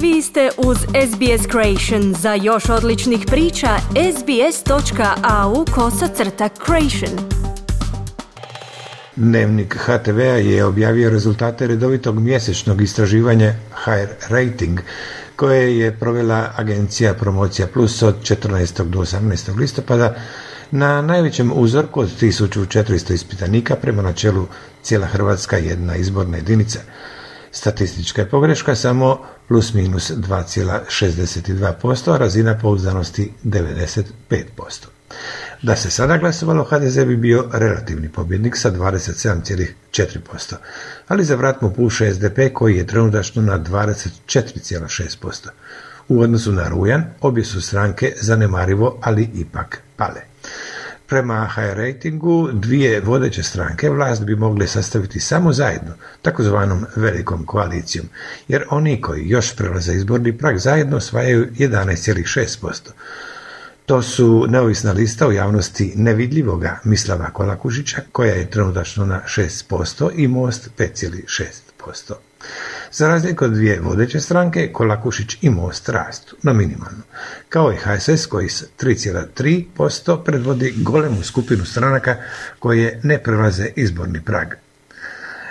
Vi 0.00 0.22
ste 0.22 0.50
uz 0.58 0.76
SBS 0.78 1.46
Creation. 1.50 2.14
Za 2.14 2.34
još 2.34 2.68
odličnih 2.68 3.20
priča, 3.26 3.68
sbs.au 4.18 5.64
kosacrta 5.74 6.48
creation. 6.66 7.28
Dnevnik 9.16 9.76
HTV-a 9.78 10.22
je 10.22 10.64
objavio 10.64 11.10
rezultate 11.10 11.66
redovitog 11.66 12.20
mjesečnog 12.20 12.80
istraživanja 12.80 13.54
HR 13.84 14.06
Rating 14.28 14.80
koje 15.36 15.78
je 15.78 15.98
provela 15.98 16.52
agencija 16.56 17.14
Promocija 17.14 17.66
Plus 17.66 18.02
od 18.02 18.20
14. 18.22 18.84
do 18.84 18.98
18. 18.98 19.58
listopada 19.58 20.14
na 20.70 21.02
najvećem 21.02 21.52
uzorku 21.54 22.00
od 22.00 22.20
1400 22.20 23.14
ispitanika 23.14 23.76
prema 23.76 24.02
načelu 24.02 24.46
cijela 24.82 25.06
Hrvatska 25.06 25.56
jedna 25.56 25.96
izborna 25.96 26.36
jedinica. 26.36 26.80
Statistička 27.56 28.22
je 28.22 28.28
pogreška 28.28 28.74
samo 28.74 29.18
plus 29.48 29.74
minus 29.74 30.10
2,62%, 30.10 32.14
a 32.14 32.16
razina 32.16 32.58
pouzdanosti 32.58 33.32
95%. 33.44 34.04
Da 35.62 35.76
se 35.76 35.90
sada 35.90 36.16
glasovalo, 36.16 36.64
HDZ 36.64 36.98
bi 36.98 37.16
bio 37.16 37.48
relativni 37.52 38.12
pobjednik 38.12 38.56
sa 38.56 38.70
27,4%, 38.70 40.54
ali 41.08 41.24
za 41.24 41.36
vrat 41.36 41.62
mu 41.62 41.74
puše 41.74 42.14
SDP 42.14 42.38
koji 42.54 42.76
je 42.76 42.86
trenutačno 42.86 43.42
na 43.42 43.58
24,6%. 43.58 45.48
U 46.08 46.20
odnosu 46.20 46.52
na 46.52 46.68
Rujan, 46.68 47.04
obje 47.20 47.44
su 47.44 47.60
stranke 47.60 48.12
zanemarivo, 48.20 48.98
ali 49.02 49.30
ipak 49.34 49.82
pale. 49.96 50.20
Prema 51.06 51.46
HR 51.54 51.76
ratingu 51.76 52.48
dvije 52.52 53.00
vodeće 53.00 53.42
stranke 53.42 53.90
vlast 53.90 54.24
bi 54.24 54.36
mogle 54.36 54.66
sastaviti 54.66 55.20
samo 55.20 55.52
zajedno, 55.52 55.92
takozvanom 56.22 56.86
velikom 56.96 57.46
koalicijom, 57.46 58.06
jer 58.48 58.64
oni 58.70 59.00
koji 59.00 59.28
još 59.28 59.56
prelaze 59.56 59.94
izborni 59.94 60.38
prag 60.38 60.56
zajedno 60.58 60.96
osvajaju 60.96 61.46
11,6%. 61.58 62.90
To 63.86 64.02
su 64.02 64.46
neovisna 64.48 64.92
lista 64.92 65.28
u 65.28 65.32
javnosti 65.32 65.92
nevidljivoga 65.96 66.80
Mislava 66.84 67.30
Kolakužića, 67.30 68.00
koja 68.12 68.34
je 68.34 68.50
trenutačno 68.50 69.06
na 69.06 69.22
6% 69.26 70.10
i 70.14 70.28
Most 70.28 70.70
5,6%. 70.78 72.14
Za 72.92 73.08
razliku 73.08 73.44
od 73.44 73.50
dvije 73.50 73.80
vodeće 73.80 74.20
stranke, 74.20 74.72
Kolakušić 74.72 75.38
i 75.42 75.50
Most 75.50 75.88
rastu, 75.88 76.36
na 76.42 76.52
minimalno. 76.52 77.02
Kao 77.48 77.72
i 77.72 77.76
HSS 77.76 78.26
koji 78.26 78.48
s 78.48 78.64
3,3% 78.80 80.24
predvodi 80.24 80.74
golemu 80.76 81.22
skupinu 81.22 81.64
stranaka 81.64 82.16
koje 82.58 83.00
ne 83.02 83.22
prelaze 83.22 83.68
izborni 83.76 84.20
prag. 84.24 84.48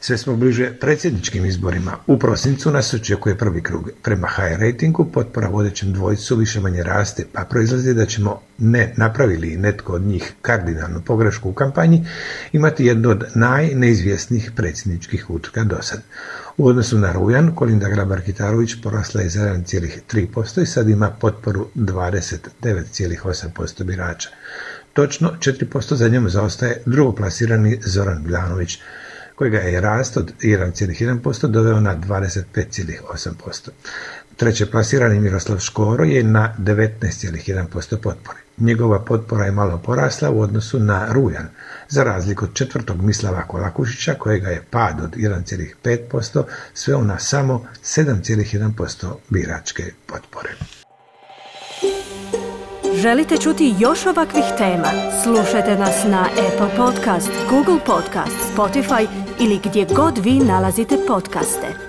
Sve 0.00 0.18
smo 0.18 0.36
bliže 0.36 0.72
predsjedničkim 0.80 1.46
izborima. 1.46 1.96
U 2.06 2.18
prosincu 2.18 2.70
nas 2.70 2.94
očekuje 2.94 3.38
prvi 3.38 3.62
krug. 3.62 3.90
Prema 4.02 4.28
high 4.28 4.60
ratingu 4.60 5.12
potpora 5.12 5.48
vodećem 5.48 5.92
dvojcu 5.92 6.36
više 6.36 6.60
manje 6.60 6.82
raste, 6.82 7.24
pa 7.32 7.44
proizlazi 7.44 7.94
da 7.94 8.06
ćemo 8.06 8.40
ne 8.58 8.94
napravili 8.96 9.56
netko 9.56 9.92
od 9.92 10.02
njih 10.02 10.32
kardinalnu 10.42 11.00
pogrešku 11.00 11.50
u 11.50 11.52
kampanji 11.52 12.06
imati 12.52 12.84
jednu 12.84 13.10
od 13.10 13.24
najneizvjesnijih 13.34 14.52
predsjedničkih 14.56 15.30
utrka 15.30 15.64
do 15.64 15.82
sad. 15.82 16.02
U 16.56 16.66
odnosu 16.66 16.98
na 16.98 17.12
Rujan, 17.12 17.54
Kolinda 17.54 17.86
Grabar-Kitarović 17.86 18.82
porasla 18.82 19.20
je 19.20 19.28
za 19.28 19.40
1,3% 19.40 20.62
i 20.62 20.66
sad 20.66 20.88
ima 20.88 21.10
potporu 21.10 21.68
29,8% 21.74 23.84
birača. 23.84 24.28
Točno 24.92 25.32
4% 25.38 25.94
za 25.94 26.08
njom 26.08 26.30
zaostaje 26.30 26.82
drugoplasirani 26.86 27.80
Zoran 27.84 28.24
Biljanović, 28.24 28.78
kojega 29.38 29.58
je 29.58 29.80
rast 29.80 30.16
od 30.16 30.32
1,1% 30.42 31.46
doveo 31.46 31.80
na 31.80 31.96
25,8%. 31.96 33.68
Treće 34.36 34.70
plasirani 34.70 35.20
Miroslav 35.20 35.58
Škoro 35.58 36.04
je 36.04 36.22
na 36.22 36.54
19,1% 36.58 37.96
potpore. 37.96 38.38
Njegova 38.56 39.04
potpora 39.04 39.44
je 39.44 39.52
malo 39.52 39.78
porasla 39.78 40.30
u 40.30 40.40
odnosu 40.40 40.80
na 40.80 41.12
Rujan, 41.12 41.48
za 41.88 42.04
razliku 42.04 42.44
od 42.44 42.54
četvrtog 42.54 43.02
Mislava 43.02 43.42
Kolakušića, 43.42 44.14
kojega 44.14 44.48
je 44.48 44.64
pad 44.70 45.00
od 45.00 45.16
1,5% 45.16 46.42
sveo 46.74 47.02
na 47.02 47.18
samo 47.18 47.64
7,1% 47.82 49.12
biračke 49.30 49.82
potpore. 50.06 50.50
Želite 52.94 53.36
čuti 53.36 53.74
još 53.78 54.06
ovakvih 54.06 54.44
tema? 54.58 54.88
Slušajte 55.22 55.76
nas 55.76 56.04
na 56.04 56.28
Apple 56.48 56.76
Podcast, 56.76 57.30
Google 57.50 57.78
Podcast, 57.86 58.36
Spotify 58.56 59.27
ili 59.40 59.60
gdje 59.64 59.86
god 59.96 60.18
vi 60.18 60.32
nalazite 60.32 60.96
podcaste. 61.06 61.87